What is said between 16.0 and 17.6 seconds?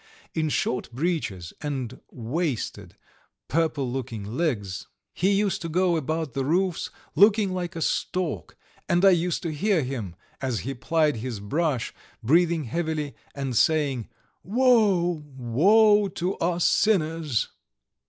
to us sinners!"